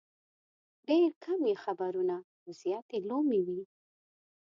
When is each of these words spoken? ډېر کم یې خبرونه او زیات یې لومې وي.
ډېر 0.87 1.09
کم 1.23 1.39
یې 1.49 1.55
خبرونه 1.63 2.15
او 2.43 2.49
زیات 2.61 2.87
یې 2.93 2.99
لومې 3.09 3.39
وي. 3.47 3.61